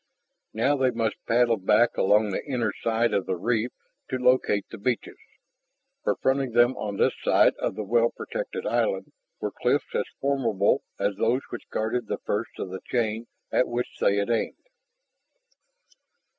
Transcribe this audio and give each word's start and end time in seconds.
Now 0.55 0.77
they 0.77 0.89
must 0.89 1.23
paddle 1.27 1.57
back 1.57 1.95
along 1.95 2.31
the 2.31 2.43
inner 2.43 2.73
side 2.81 3.13
of 3.13 3.27
the 3.27 3.35
reef 3.35 3.69
to 4.09 4.17
locate 4.17 4.67
the 4.71 4.79
beaches, 4.79 5.19
for 6.03 6.15
fronting 6.15 6.53
them 6.53 6.75
on 6.75 6.97
this 6.97 7.13
side 7.21 7.53
of 7.59 7.75
the 7.75 7.83
well 7.83 8.09
protected 8.09 8.65
island 8.65 9.11
were 9.39 9.51
cliffs 9.51 9.93
as 9.93 10.05
formidable 10.19 10.81
as 10.97 11.17
those 11.17 11.41
which 11.51 11.69
guarded 11.69 12.07
the 12.07 12.17
first 12.17 12.57
of 12.57 12.71
the 12.71 12.81
chain 12.87 13.27
at 13.51 13.67
which 13.67 13.99
they 13.99 14.15
had 14.15 14.31
aimed. 14.31 14.65